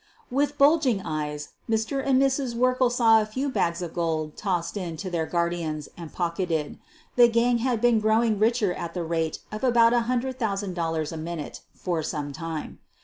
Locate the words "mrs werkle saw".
2.19-3.21